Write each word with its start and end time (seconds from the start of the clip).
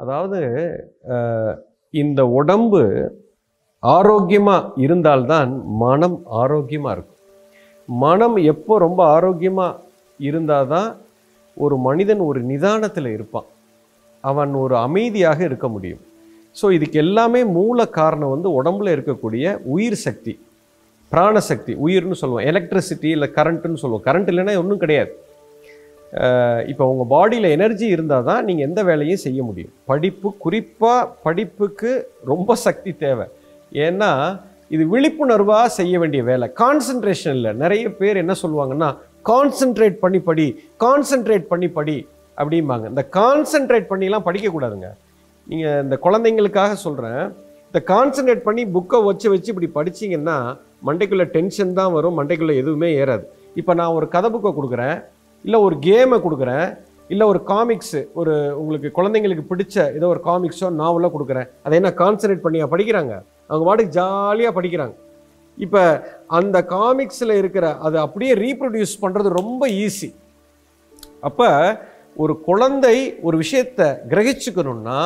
அதாவது 0.00 0.40
இந்த 1.94 2.20
உடம்பு 2.38 2.82
ஆரோக்கியமாக 3.82 4.72
இருந்தால்தான் 4.84 5.52
மனம் 5.84 6.18
ஆரோக்கியமாக 6.42 6.94
இருக்கும். 6.96 7.20
மனம் 7.88 8.36
எப்போ 8.52 8.74
ரொம்ப 8.86 9.00
ஆரோக்கியமாக 9.14 9.78
இருந்தால் 10.28 10.70
தான் 10.74 10.90
ஒரு 11.64 11.76
மனிதன் 11.86 12.22
ஒரு 12.28 12.40
நிதானத்தில் 12.50 13.10
இருப்பான். 13.16 13.48
அவன் 14.24 14.52
ஒரு 14.64 14.74
அமைதியாக 14.86 15.40
இருக்க 15.48 15.66
முடியும். 15.74 16.02
ஸோ 16.60 16.66
இதுக்கு 16.76 16.98
எல்லாமே 17.04 17.40
மூல 17.58 17.86
காரணம் 18.00 18.34
வந்து 18.34 18.48
உடம்புல 18.58 18.94
இருக்கக்கூடிய 18.96 19.44
உயிர் 19.74 19.98
சக்தி 20.06 20.34
பிராணசக்தி 21.12 21.72
உயிர்னு 21.84 22.20
சொல்லுவோம். 22.20 22.46
எலக்ட்ரிசிட்டி 22.50 23.08
இல்லை 23.16 23.28
கரண்ட்டுன்னு 23.38 23.82
சொல்லுவோம். 23.82 24.06
கரண்ட் 24.08 24.30
இல்லைன்னா 24.32 24.54
ஒன்றும் 24.62 24.82
கிடையாது. 24.84 25.12
இப்போ 26.70 26.84
உங்கள் 26.92 27.10
பாடியில் 27.14 27.48
எனர்ஜி 27.56 27.86
இருந்தால் 27.94 28.28
தான் 28.28 28.46
நீங்கள் 28.48 28.66
எந்த 28.68 28.80
வேலையும் 28.88 29.22
செய்ய 29.24 29.40
முடியும். 29.48 29.74
படிப்பு 29.90 30.28
குறிப்பாக 30.44 31.02
படிப்புக்கு 31.26 31.90
ரொம்ப 32.30 32.54
சக்தி 32.66 32.92
தேவை. 33.04 33.26
ஏன்னா 33.86 34.10
இது 34.74 34.84
விழிப்புணர்வாக 34.94 35.68
செய்ய 35.80 35.94
வேண்டிய 36.02 36.22
வேலை. 36.30 36.46
கான்சன்ட்ரேஷன் 36.62 37.36
இல்லை 37.38 37.52
நிறைய 37.62 37.86
பேர் 38.00 38.22
என்ன 38.22 38.34
சொல்லுவாங்கன்னா 38.42 38.88
கான்சென்ட்ரேட் 39.30 39.96
பண்ணி 40.02 40.20
படி 40.28 40.46
கான்சென்ட்ரேட் 40.84 41.46
பண்ணி 41.52 41.68
படி 41.78 41.96
அப்படிம்பாங்க. 42.40 42.86
இந்த 42.92 43.04
கான்சென்ட்ரேட் 43.18 43.88
பண்ணிலாம் 43.92 44.26
படிக்கக்கூடாதுங்க. 44.28 44.90
நீங்கள் 45.50 45.80
இந்த 45.84 45.96
குழந்தைங்களுக்காக 46.06 46.72
சொல்கிறேன் 46.86 47.22
இந்த 47.68 47.80
கான்சென்ட்ரேட் 47.92 48.46
பண்ணி 48.48 48.62
புக்கை 48.76 48.98
வச்சு 49.08 49.26
வச்சு 49.32 49.48
இப்படி 49.52 49.70
படிச்சீங்கன்னா 49.78 50.36
மண்டைக்குள்ளே 50.88 51.26
டென்ஷன் 51.36 51.76
தான் 51.80 51.94
வரும் 51.96 52.16
மண்டைக்குள்ளே 52.18 52.54
எதுவுமே 52.62 52.88
ஏறாது. 53.00 53.24
இப்போ 53.60 53.72
நான் 53.80 53.96
ஒரு 53.98 54.06
கதை 54.14 54.28
புக்கை 54.34 54.52
கொடுக்குறேன். 54.58 54.96
இல்லை 55.44 55.58
ஒரு 55.66 55.76
கேமை 55.88 56.18
கொடுக்குறேன் 56.26 56.66
இல்லை 57.12 57.26
ஒரு 57.32 57.40
காமிக்ஸு 57.52 58.00
ஒரு 58.20 58.32
உங்களுக்கு 58.60 58.88
குழந்தைங்களுக்கு 58.98 59.44
பிடிச்ச 59.50 59.76
ஏதோ 59.98 60.08
ஒரு 60.14 60.20
காமிக்ஸோ 60.28 60.68
நாவலோ 60.80 61.08
கொடுக்குறேன். 61.14 61.48
அதை 61.64 61.74
என்ன 61.80 61.90
கான்சன்ட்ரேட் 62.02 62.44
பண்ணியா 62.46 62.66
படிக்கிறாங்க? 62.74 63.14
அவங்க 63.48 63.64
பாட்டுக்கு 63.68 63.96
ஜாலியாக 64.00 64.52
படிக்கிறாங்க. 64.58 64.94
இப்போ 65.64 65.82
அந்த 66.38 66.56
காமிக்ஸில் 66.74 67.34
இருக்கிற 67.40 67.66
அதை 67.86 67.98
அப்படியே 68.06 68.34
ரீப்ரொடியூஸ் 68.44 68.94
பண்ணுறது 69.04 69.30
ரொம்ப 69.40 69.62
ஈஸி 69.86 70.10
அப்போ 71.28 71.48
ஒரு 72.22 72.34
குழந்தை 72.48 72.96
ஒரு 73.26 73.36
விஷயத்தை 73.42 73.88
கிரகிச்சுக்கணும்னா 74.12 75.00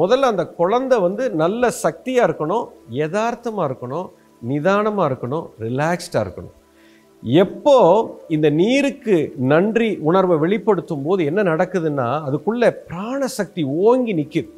முதல்ல 0.00 0.30
அந்த 0.32 0.44
குழந்தை 0.60 0.96
வந்து 1.06 1.24
நல்ல 1.42 1.70
சக்தியாக 1.84 2.26
இருக்கணும் 2.28 2.64
யதார்த்தமாக 3.00 3.68
இருக்கணும் 3.68 4.08
நிதானமாக 4.42 5.08
இருக்கணும் 5.10 5.44
ரிலாக்ஸ்டாக 5.66 6.24
இருக்கணும். 6.24 6.54
எப்போ 7.22 7.76
இந்த 8.28 8.50
நீருக்கு 8.50 9.32
நன்றி 9.36 9.98
உணர்வை 10.08 10.36
வெளிப்படுத்தும் 10.38 11.02
போது 11.02 11.24
என்ன 11.24 11.42
நடக்குதுன்னா 11.42 12.22
அதுக்குள்ளே 12.22 12.68
பிராணசக்தி 12.90 13.62
ஓங்கி 13.64 14.14
நிற்குது 14.14 14.48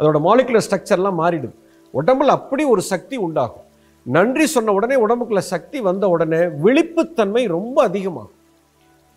அதோட 0.00 0.18
மாலிகுலர் 0.26 0.66
ஸ்ட்ரக்சர்லாம் 0.66 1.20
மாறிடுது. 1.22 1.54
உடம்புல 1.94 2.34
அப்படி 2.38 2.64
ஒரு 2.64 2.82
சக்தி 2.82 3.16
உண்டாகும். 3.16 3.64
நன்றி 4.02 4.46
சொன்ன 4.46 4.72
உடனே 4.72 4.96
உடம்புக்குள்ள 5.04 5.38
சக்தி 5.38 5.80
வந்த 5.80 6.08
உடனே 6.08 6.40
விழிப்புத்தன்மை 6.64 7.46
ரொம்ப 7.46 7.82
அதிகமாகும். 7.82 8.36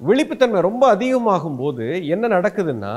விழிப்புத்தன்மை 0.07 0.61
ரொம்ப 0.61 0.87
அதிகமாகும் 0.87 1.57
போது 1.57 2.07
என்ன 2.07 2.27
நடக்குதுன்னா 2.27 2.93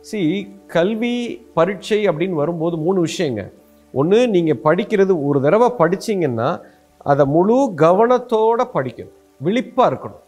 சி 0.00 0.20
கல்வி 0.66 1.46
பரீட்சை 1.54 2.08
அப்படின்னு 2.08 2.40
வரும்போது 2.42 2.76
மூணு 2.76 3.04
விஷயங்க. 3.04 3.50
ஒன்று 3.92 4.28
நீங்கள் 4.28 4.62
படிக்கிறது 4.64 5.24
ஒரு 5.26 5.40
தடவை 5.40 5.68
படிச்சிங்கன்னா 5.78 6.60
அதை 7.10 7.26
முழு 7.26 7.72
கவனத்தோடு 7.76 8.66
படிக்கணும். 8.74 9.14
விழிப்பாக 9.46 9.90
இருக்கணும். 9.90 10.24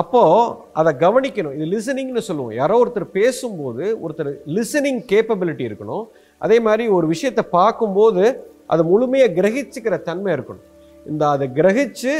அப்போது 0.00 0.54
அதை 0.78 0.90
கவனிக்கணும். 1.04 1.54
இது 1.56 1.66
லிசனிங்னு 1.74 2.22
சொல்லுவோம். 2.28 2.54
யாரோ 2.60 2.74
ஒருத்தர் 2.82 3.14
பேசும்போது 3.18 3.84
ஒருத்தர் 4.04 4.30
லிசனிங் 4.56 5.00
கேப்பபிலிட்டி 5.12 5.64
இருக்கணும். 5.68 6.04
அதே 6.44 6.56
மாதிரி 6.66 6.86
ஒரு 6.96 7.06
விஷயத்தை 7.14 7.44
பார்க்கும்போது 7.58 8.24
அதை 8.72 8.84
முழுமையாக 8.92 9.36
கிரகிச்சுக்கிற 9.38 9.96
தன்மை 10.08 10.30
இருக்கணும். 10.36 10.66
இந்த 11.06 11.22
அதை 11.34 11.46
கிரகிச்சு 11.58 12.14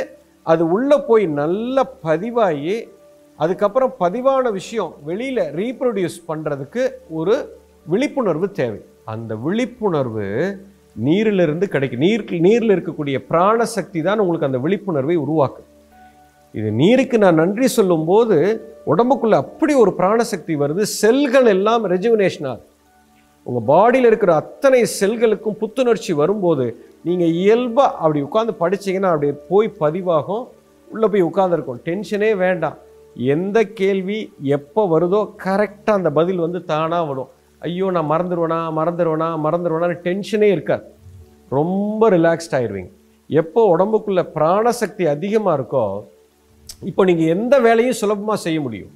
அது 0.52 0.62
உள்ளே 0.76 0.98
போய் 1.08 1.24
நல்லா 1.40 1.82
பதிவாகி 2.06 2.76
அதுக்கப்புறம் 3.44 3.92
பதிவான 4.02 4.50
விஷயம் 4.58 4.92
வெளியில் 5.08 5.42
ரீப்ரொடியூஸ் 5.60 6.18
பண்ணுறதுக்கு 6.30 6.82
ஒரு 7.18 7.34
விழிப்புணர்வு 7.92 8.46
தேவை. 8.60 8.80
அந்த 9.14 9.32
விழிப்புணர்வு 9.46 10.26
நீரிலிருந்து 11.06 11.66
கிடைக்கும். 11.74 12.04
நீர் 12.06 12.24
நீரில் 12.46 12.74
இருக்கக்கூடிய 12.76 13.16
பிராணசக்தி 13.30 14.00
தான் 14.08 14.20
உங்களுக்கு 14.22 14.50
அந்த 14.50 14.60
விழிப்புணர்வை 14.66 15.16
உருவாக்கும். 15.24 15.70
இது 16.54 16.68
நீருக்கு 16.80 17.16
நான் 17.24 17.40
நன்றி 17.42 17.66
சொல்லும்போது 17.78 18.36
உடம்புக்குள்ள 18.92 19.36
அப்படி 19.44 19.72
ஒரு 19.82 19.92
பிராணசக்தி 19.98 20.54
வருது 20.62 20.82
செல்கள் 21.00 21.48
எல்லாம் 21.54 21.82
ரெஜுவினேஷன் 21.92 22.48
ஆகுது. 22.50 22.64
உங்கள் 23.46 23.66
பாடியில் 23.70 24.08
இருக்கிற 24.10 24.32
அத்தனை 24.42 24.80
செல்களுக்கும் 25.00 25.58
புத்துணர்ச்சி 25.60 26.12
வரும்போது 26.20 26.66
நீங்கள் 27.08 27.34
இயல்பாக 27.42 27.96
அப்படி 28.02 28.20
உட்காந்து 28.28 28.54
படிச்சீங்கன்னா 28.62 29.10
அப்படி 29.14 29.30
போய் 29.50 29.68
பதிவாகும் 29.82 30.44
உள்ளே 30.90 31.08
போய் 31.12 31.28
உட்காந்துருக்கும் 31.28 31.80
டென்ஷனே 31.88 32.30
வேண்டாம். 32.44 32.76
எந்த 33.34 33.58
கேள்வி 33.80 34.18
எப்போ 34.56 34.82
வருதோ 34.94 35.20
கரெக்டாக 35.44 35.98
அந்த 35.98 36.10
பதில் 36.18 36.44
வந்து 36.46 36.60
தானாக 36.72 37.04
வரும். 37.10 37.30
ஐயோ 37.62 37.86
நான் 37.96 38.10
மறந்துடுவேனா 38.12 38.58
மறந்துடுவேனா 38.78 39.28
மறந்துடுவேனான்னு 39.44 40.02
டென்ஷனே 40.08 40.48
இருக்காது. 40.56 40.84
ரொம்ப 41.58 42.08
ரிலாக்ஸ்ட் 42.16 42.56
ஆயிடுவீங்க 42.58 42.92
எப்போ 43.30 43.60
உடம்புக்குள்ளே 43.74 44.24
பிராணசக்தி 44.36 45.04
அதிகமாக 45.14 45.56
இருக்கோ 45.58 45.86
இப்போ 46.82 47.02
நீங்கள் 47.08 47.32
எந்த 47.34 47.54
வேலையும் 47.66 47.98
சுலபமாக 48.00 48.38
செய்ய 48.44 48.58
முடியும். 48.66 48.92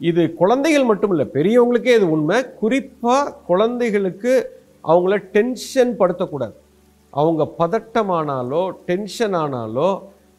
இது 0.00 0.22
குழந்தைகள் 0.40 0.88
மட்டும் 0.90 1.12
இல்லை 1.14 1.26
பெரியவங்களுக்கே 1.36 1.94
இது 1.98 2.06
உண்மை. 2.16 2.38
குறிப்பாக 2.60 3.32
குழந்தைகளுக்கு 3.50 4.32
அவங்கள 4.92 5.16
டென்ஷன் 5.36 5.92
படுத்தக்கூடாது. 6.00 6.56
அவங்க 7.12 7.42
பதட்டமானாலோ 7.60 8.62
டென்ஷன் 8.88 9.36
ஆனாலோ 9.42 9.90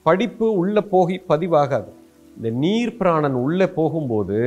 படிப்பு 0.06 0.48
உள்ளே 0.62 0.82
போகி 0.94 1.18
பதிவாகாது. 1.32 1.92
இந்த 2.38 2.50
நீர் 2.64 2.98
பிராணன் 3.00 3.38
உள்ளே 3.46 3.68
போகும்போது 3.80 4.40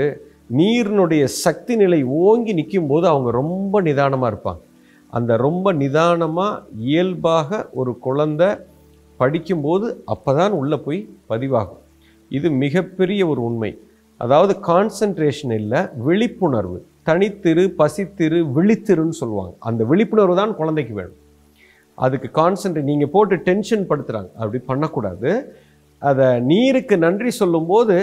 நீரினுடைய 0.58 1.24
சக்தி 1.44 1.74
நிலை 1.82 2.00
ஓங்கி 2.24 2.52
நிற்கும் 2.58 2.90
போது 2.90 3.06
அவங்க 3.12 3.30
ரொம்ப 3.40 3.80
நிதானமாக 3.88 4.30
இருப்பாங்க. 4.32 4.62
அந்த 5.12 5.32
ரொம்ப 5.46 5.72
நிதானமாக 5.82 6.62
இயல்பாக 6.88 7.68
ஒரு 7.80 7.92
குழந்தை 8.06 8.50
படிக்கும்போது 9.20 9.86
அப்போ 10.14 10.30
தான் 10.40 10.54
உள்ளே 10.60 10.78
போய் 10.86 11.00
பதிவாகும். 11.30 11.82
இது 12.30 12.48
மிகப்பெரிய 12.64 13.20
ஒரு 13.32 13.40
உண்மை. 13.48 13.70
அதாவது 14.24 14.52
கான்சன்ட்ரேஷன் 14.68 15.54
இல்லை 15.60 15.80
விழிப்புணர்வு. 16.06 16.78
தனித்திரு 17.08 17.64
பசித்திரு 17.80 18.38
விழித்திருன்னு 18.56 19.16
சொல்லுவாங்க. 19.22 19.54
அந்த 19.68 19.82
விழிப்புணர்வு 19.90 20.36
தான் 20.40 20.54
குழந்தைக்கு 20.60 20.94
வேணும். 21.00 21.20
அதுக்கு 21.98 22.28
கான்சன்ட்ரேட் 22.40 22.90
நீங்கள் 22.92 23.12
போட்டு 23.14 23.36
டென்ஷன் 23.48 23.84
படுத்துகிறாங்க 23.90 24.30
அப்படி 24.40 24.58
பண்ணக்கூடாது. 24.70 25.30
அதை 26.02 26.26
நீருக்கு 26.50 26.96
நன்றி 27.04 27.30
சொல்லும்போது 27.40 27.94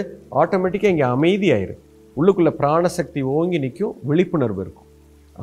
ஆட்டோமேட்டிக்காக 0.42 0.94
இங்கே 0.94 1.08
அமைதியாயிரும். 1.16 1.82
உள்ளுக்குள்ளே 2.16 2.52
பிராணசக்தி 2.62 3.20
ஓங்கி 3.36 3.58
நிற்கும் 3.64 3.94
விழிப்புணர்வு 4.08 4.60
இருக்கும். 4.64 4.88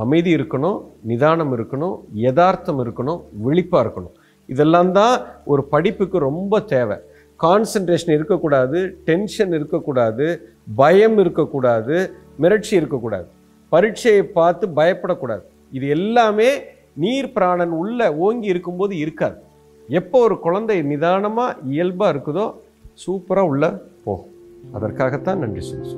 அமைதி 0.03 0.29
இருக்கணும் 0.37 0.77
நிதானம் 1.11 1.53
இருக்கணும் 1.57 1.95
யதார்த்தம் 2.25 2.81
இருக்கணும் 2.83 3.21
விழிப்பாக 3.45 3.83
இருக்கணும். 3.85 4.15
இதெல்லாம் 4.49 4.91
தான் 4.99 5.15
ஒரு 5.51 5.61
படிப்புக்கு 5.73 6.17
ரொம்ப 6.29 6.59
தேவை. 6.73 6.97
கான்சன்ட்ரேஷன் 7.43 8.13
இருக்கக்கூடாது 8.17 8.79
டென்ஷன் 9.07 9.53
இருக்கக்கூடாது 9.57 10.27
பயம் 10.81 11.17
இருக்கக்கூடாது 11.23 11.95
மிரட்சி 12.41 12.73
இருக்கக்கூடாது. 12.79 13.27
பரீட்சையை 13.71 14.23
பார்த்து 14.37 14.67
பயப்படக்கூடாது. 14.79 15.43
இது 15.77 15.87
எல்லாமே 15.97 16.49
நீர் 17.03 17.33
பிராணன் 17.35 17.73
உள்ள 17.81 17.99
ஓங்கி 18.25 18.47
இருக்கும்போது 18.53 18.93
இருக்காது. 18.97 19.37
எப்போ 19.89 20.17
ஒரு 20.27 20.37
குழந்தை 20.45 20.77
நிதானமாக 20.91 21.57
இயல்பாக 21.73 22.13
இருக்குதோ 22.13 22.47
சூப்பராக 23.03 23.51
உள்ள 23.51 23.65
போகும். 24.07 24.33
அதற்காகத்தான் 24.77 25.41
நன்றி 25.43 25.63
சொல்லி 25.69 25.93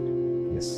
எஸ் 0.59 0.75